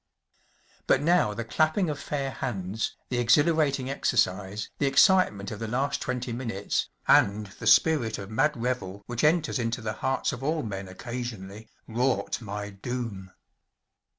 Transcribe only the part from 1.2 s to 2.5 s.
the clapping of fair